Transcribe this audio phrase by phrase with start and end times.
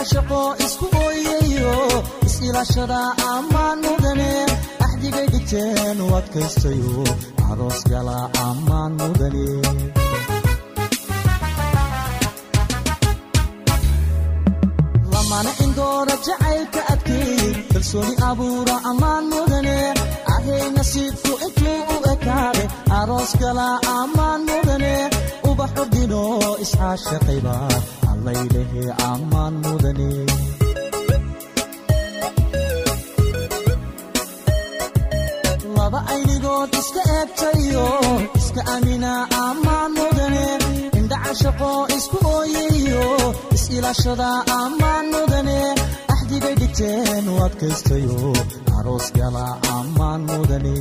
[0.00, 1.74] indhacashaqo isku ooyayo
[2.26, 3.00] is-ilaashada
[3.32, 4.30] ammaan mudane
[4.84, 6.94] axdigay dhigteen u adkaystayo
[7.50, 8.18] aroos gala
[8.48, 9.46] ammaan mudane
[15.12, 19.76] lamana indoora jacaylka adkeey kalsooni abuura ammaan mudane
[20.34, 22.64] ahay nasiibku intuu u ekaade
[22.98, 24.94] aroos gala ammaan mudane
[25.60, 26.22] ubaxu dhino
[26.64, 27.54] iscaashaqayba
[28.10, 30.10] allaylehe ammaan mudane.
[35.76, 37.86] Laba aynigood iska eegtayo
[38.40, 39.12] iska amina
[39.46, 40.46] ammaan mudane.
[40.98, 43.06] Indhacashaqo isku ooyayo
[43.56, 45.60] is-ilaashada ammaan mudane.
[46.14, 48.18] Axdigay dhigteen u adkaystayo
[48.78, 50.76] aroos gala ammaan mudane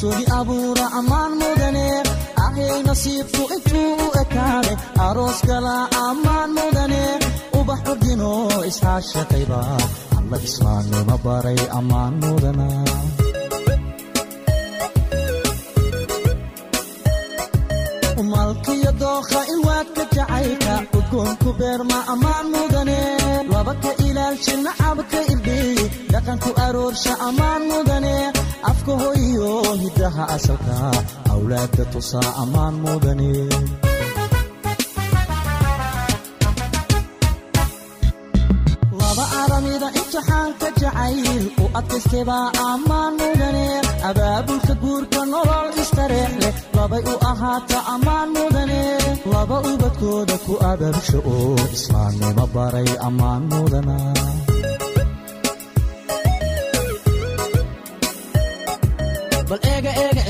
[0.00, 1.86] kalsooni abuura ammaan mudane
[2.44, 4.72] ahay nasiibku intuu u ekaade
[5.06, 5.74] aroos gala
[6.08, 7.02] ammaan mudane
[7.58, 8.30] ubax ordino
[8.70, 9.60] iscaashaqayba
[10.18, 12.66] alla islaamnimo baray ammaan mudana
[18.32, 22.98] malkiyo dookha ilwaadka jacaylka udgoonku beerma ammaan mudane
[23.52, 25.78] laba ka ilaalshi nacabka irdhiy
[26.12, 28.14] dhaqanku aroorsha ammaan mudane
[28.70, 28.92] afka
[29.82, 30.76] hiddaha asalka
[31.32, 33.30] awlaadda tusaa ammaan mudane
[39.00, 41.44] laba aramida imtixaanka jacayl
[44.82, 48.28] guurka nolol istareex labay u ahaata ammaan
[49.72, 53.96] ubadkooda ku abaabsha oo islaamnimo baray ammaan mudana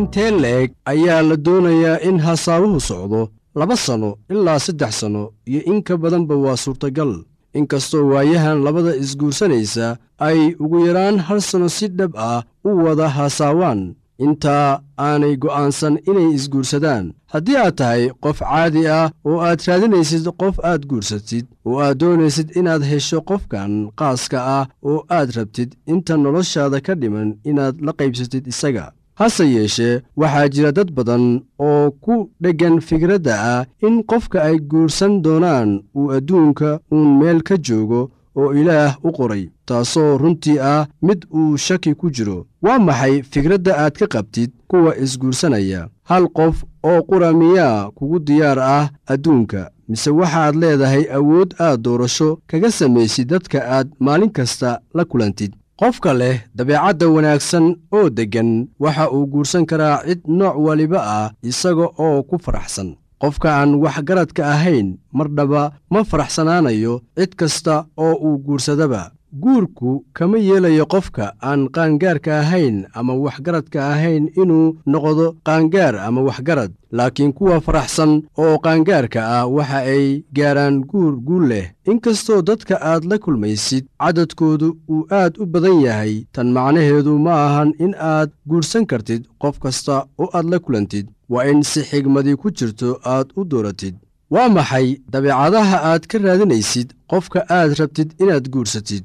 [0.00, 5.96] intee ayaa la doonayaa in hasaawuhu socdo laba sanno ilaa saddex sanno iyo in ka
[5.96, 7.12] badanba waa suurtagal.
[7.58, 13.94] Inkastoo waayahan labada isguursanaysa ay ugu yaraan hal sanno si dhab ah u wada hasaawaan.
[14.24, 17.04] Intaa aanay go'aansan inay isguursadaan.
[17.32, 22.48] Haddii aad tahay qof caadi ah oo aad raadinaysid qof aad guursatid oo aad doonaysid
[22.58, 28.44] inaad hesho qofkan qaaska ah oo aad rabtid inta noloshaada ka dhiman inaad la qaybsatid
[28.52, 28.86] isaga
[29.20, 31.24] hase yeeshee waxaa jira dad badan
[31.66, 37.56] oo ku dheggan fikradda ah in qofka ay guursan doonaan uu adduunka uun meel ka
[37.66, 38.00] joogo
[38.40, 42.38] oo ilaah u qoray taasoo runtii ah mid uu shaki ku jiro.
[42.64, 45.82] Waa maxay fikradda aad ka qabtid kuwa isguursanaya?
[46.10, 46.56] Hal qof
[46.88, 53.28] oo qura miyaa kugu diyaar ah adduunka mise waxaad leedahay awood aad doorasho kaga samaysid
[53.32, 57.66] dadka aad maalin kasta la kulantid qofka leh dabeecadda wanaagsan
[57.98, 58.50] oo deggan
[58.82, 62.88] waxa uu guursan karaa cid nooc waliba ah isaga oo ku faraxsan.
[63.20, 65.62] Qofka aan waxgaradka ahayn mardhaba
[65.92, 67.74] ma faraxsanaanayo cid kasta
[68.04, 75.36] oo uu guursadaba guurku kama yeelayo qofka aan qaangaarka ahayn ama waxgaradka ahayn inuu noqdo
[75.46, 76.72] qaangaar ama waxgarad.
[76.92, 81.70] Laakiin kuwa faraxsan oo qaangaarka ah waxa ay gaaraan guur guul leh.
[81.86, 87.70] Inkastoo dadka aad la kulmaysid cadadkoodu uu aad u badan yahay tan macnaheedu ma ahan
[87.78, 91.06] in aad guursan kartid qof kasta oo aad la kulantid.
[91.28, 93.94] Waa in si xigmadii ku jirto aad u dooratid.
[94.34, 99.04] Waa maxay dabeecadaha aad ka raadinaysid qofka aad rabtid inaad guursatid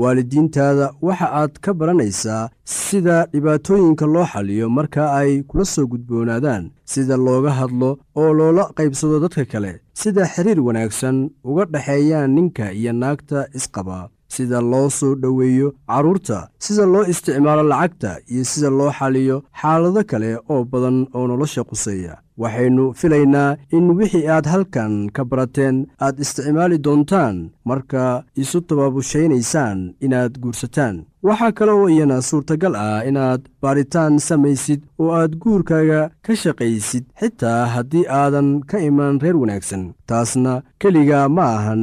[0.00, 7.16] waalidiintaada waxa aad ka baranaysaa sida dhibaatooyinka loo xaliyo marka ay kula soo gudboonaadaan sida
[7.26, 7.90] looga hadlo
[8.20, 9.72] oo loola qaybsado dadka kale
[10.02, 11.16] sida xiriir wanaagsan
[11.50, 13.98] uga dhexeeyaan ninka iyo naagta isqaba
[14.34, 20.30] sida loo soo dhoweeyo carruurta sida loo isticmaalo lacagta iyo sida loo xaliyo xaalado kale
[20.52, 26.78] oo badan oo nolosha quseeya waxaynu filaynaa in wixii aad halkan ka barateen aad isticmaali
[26.84, 27.36] doontaan
[27.68, 30.96] marka isu tabaabusaynaysaan inaad guursataan.
[31.22, 37.66] Waxaa kale oo iyana suurtagal ah inaad baaritaan samaysid oo aad guurkaaga ka shaqaysid xitaa
[37.74, 39.84] haddii aadan ka iman reer wanaagsan.
[40.08, 41.82] Taasna keliga ma ahan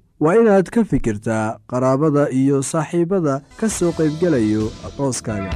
[0.23, 5.51] waa inaad ka fikirtaa qaraabada iyo saaxiibbada ka soo qaybgelayo arooskaaga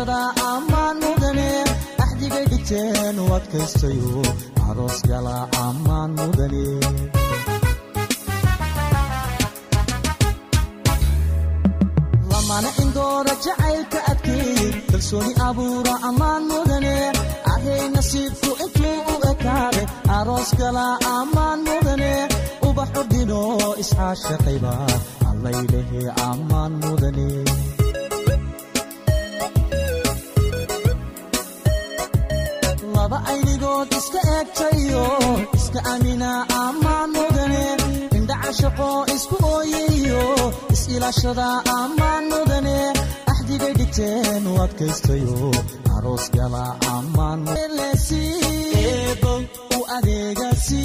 [0.00, 0.18] is-ilaashada
[0.52, 1.48] ammaan mudane
[2.04, 3.16] axdigay dhigteen
[33.80, 35.04] aynigood iska eegtayo
[35.54, 37.64] iska amina ammaan mudane.
[38.16, 40.24] Indhaca shaqo isku ooyayo
[40.74, 42.78] is-ilaashada ammaan mudane.
[43.30, 45.50] Axdigay dhigteen u adkaystayo
[45.96, 46.64] aroos gala
[46.96, 47.40] ammaan
[49.76, 50.84] u adeegasi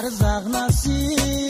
[0.00, 1.49] eebow arsaaqnasi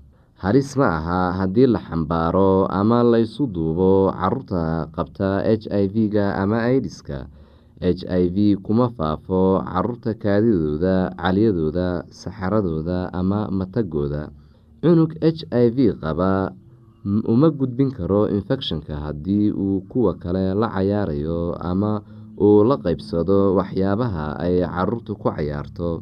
[0.41, 4.63] halis ma aha haddii la xambaaro ama laysu duubo carruurta
[4.95, 7.17] qabta h i v-ga ama aidiska
[7.81, 11.87] h i v kuma faafo carruurta kaadidooda caliyadooda
[12.21, 14.23] saxaradooda ama matagooda.
[14.81, 16.31] Cunug h i v qaba
[17.33, 22.01] uma gudbin karo infecshonka haddii uu kuwa kale la cayaarayo ama
[22.41, 26.01] uu la qeybsado waxyaabaha ay caruurtu ku cayaarto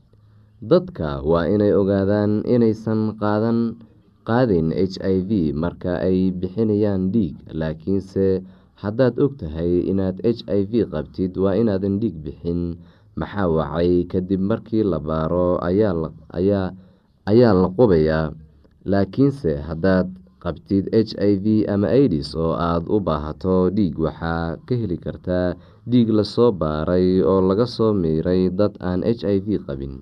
[0.61, 3.17] dadka waa inay ogaadaan inaysan
[4.27, 7.35] qaadayn h i v marka ay bixinayaan dhiig.
[7.59, 8.45] Laakiinse
[8.81, 12.77] haddaad og tahay inaad h i v qabtid waa inaadan dhiig bixin.
[13.19, 14.05] Maxaa wacay?
[14.11, 18.31] Kadib markii la baaro ayaa la qubayaa.
[18.91, 20.07] Laakiinse haddaad
[20.43, 25.53] qabtid h i v ama aidis oo aada u baahato dhiig waxaa ka heli kartaa
[25.89, 30.01] dhiig la soo baaray oo laga soo miiray dad aan h i v qabin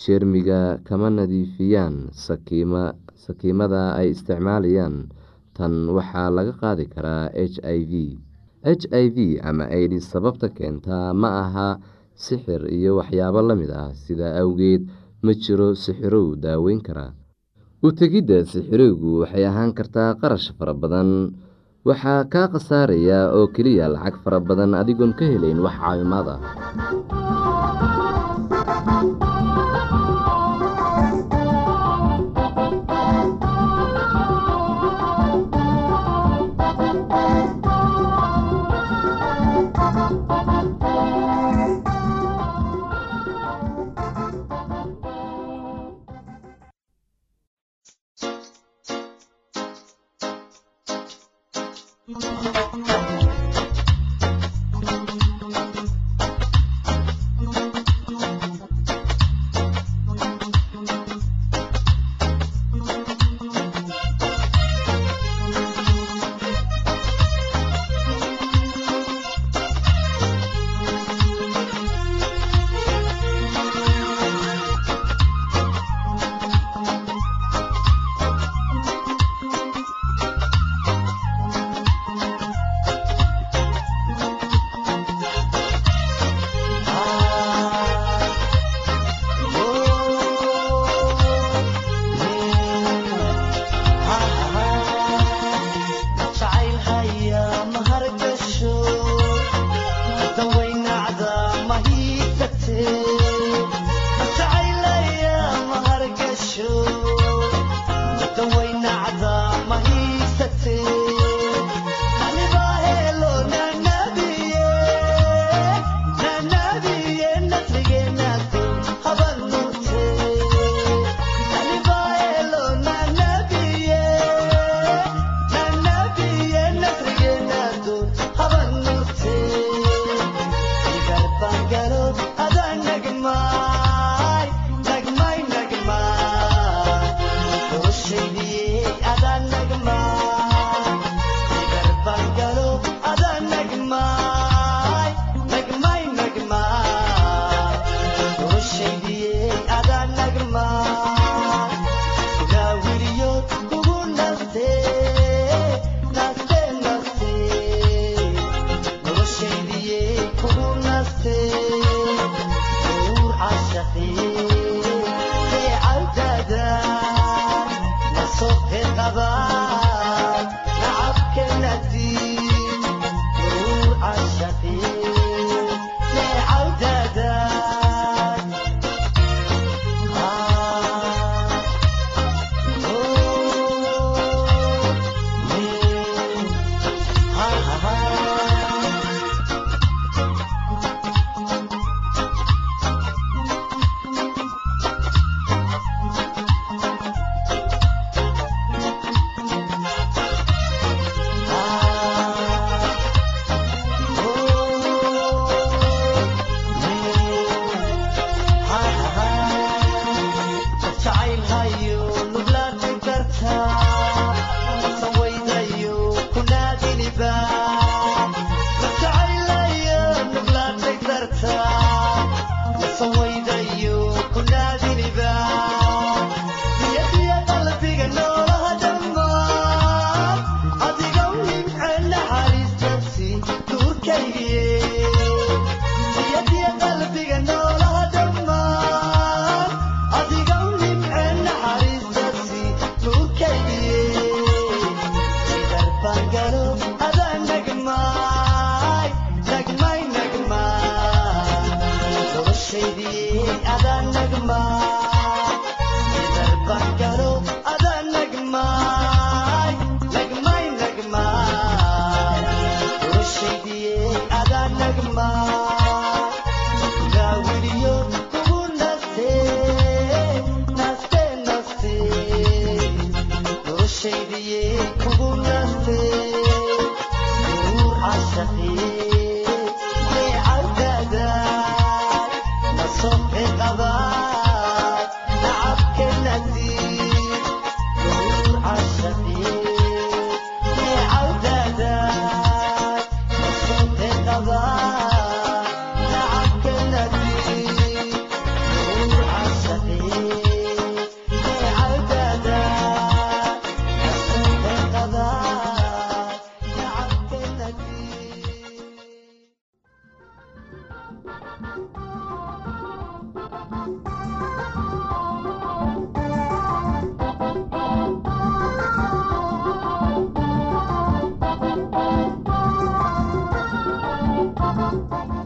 [0.00, 2.10] jeermiga kama nadiifiyaan
[3.14, 5.08] sakiimada ay isticmaalayaan.
[5.54, 7.92] Tan waxaa laga qaadi karaa h i v.
[8.66, 11.68] H i v ama aidis sababta keentaa ma aha
[12.14, 13.90] sixir iyo waxyaabo la mid ah.
[13.94, 14.82] Sidaa awgeed
[15.22, 17.14] ma jiro sixirow daaweyn kara.
[17.84, 21.10] U tegidda sixirowgu waxay ahaan kartaa qarash fara badan.
[21.86, 26.40] Waxaa kaa khasaaraya oo keliya lacag fara badan adigoon ka helayn wax caawimaad ah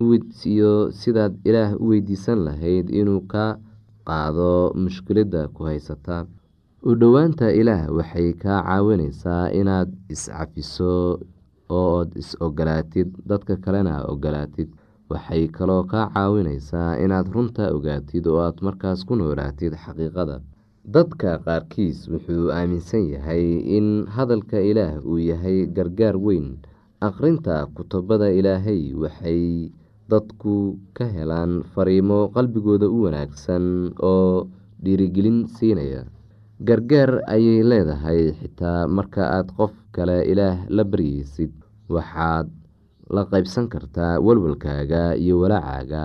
[0.00, 3.58] iyo sidaad ilaah u weydiisan lahayd inuu ka
[4.06, 6.26] qaado mushkiladda ku haysata.
[6.86, 11.18] U dhowaanta ilaah waxay kaa caawineysaa inaad is-cafiso
[11.68, 14.70] oood is-ogolaatid dadka kalena ogolaatid.
[15.10, 20.38] Waxay kaloo kaa caawineysaa inaad runta ogaatid oo aad markaas ku noolaatid xaqiiqada.
[20.94, 26.56] Dadka qaarkiis wuxuu aaminsan yahay in hadalka ilaah uu yahay gargaar weyn.
[27.00, 29.70] Akhrinta kutubada ilaahay waxay
[30.10, 34.48] dadku ka helaan fariimo qalbigooda u wanaagsan oo
[34.82, 36.02] dhiirigelin siinaya.
[36.68, 41.52] Gargaar ayay leedahay xitaa marka aad qof kale ilaah la baryeysid
[41.94, 42.48] waxaad
[43.14, 46.02] la qaybsan kartaa walwalkaaga iyo walaacaaga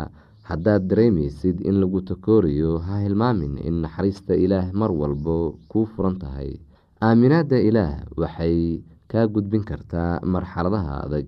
[0.49, 6.59] haddaad dareemeysid in lagu takoorayo ha hilmaamin in naxariista ilaah mar walbo kuu furan tahay.
[7.01, 11.27] Aaminaadda ilaah waxay kaa gudbin kartaa marxaladaha adag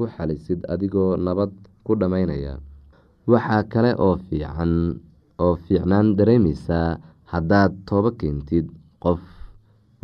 [0.00, 1.52] ku xalisid adigoo nabad
[1.84, 2.54] ku dhammaynaya
[3.28, 6.88] waxaa kale oo fiicnaan dareemeysaa
[7.32, 8.66] haddaad toobo keentid
[9.04, 9.20] qof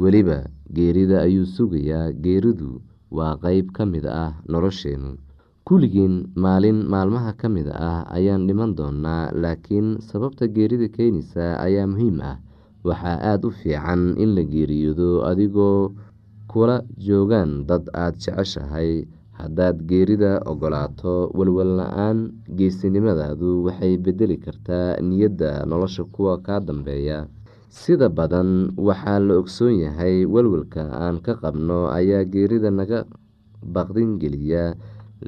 [0.02, 0.38] weliba.
[0.76, 2.82] Geerida ayuu sugayaa geeridu
[3.16, 5.11] waa qeyb ka mid ah nolosheenu.
[5.66, 12.18] Kulligeen maalin maalmaha ka mid ah ayaan dhiman doonaa laakiin sababta geerida keenaysa ayaa muhiim
[12.30, 12.37] ah.
[12.87, 15.94] Waxaa aada u fiican in la geeriyoodo adigoo
[16.50, 19.06] kula joogaan dad aada jeceshahay
[19.38, 22.18] haddaad geerida ogolaato walwal la'aan
[22.59, 27.27] geesinimadaadu waxay bedeli kartaa niyadda nolosha kuwa kaa dambeeya.
[27.68, 33.05] Sida badan waxaa la ogsoon yahay walwalka aan ka qabno ayaa geerida naga
[33.75, 34.64] baqdin geliya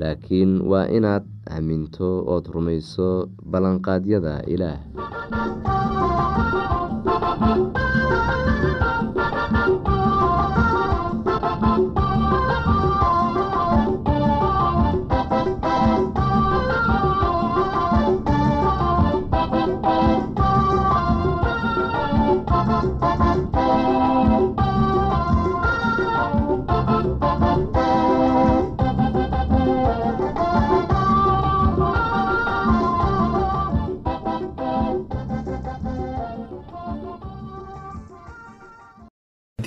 [0.00, 4.80] laakiin waa inaad aaminto ood rumayso ballanqaadyada ilaah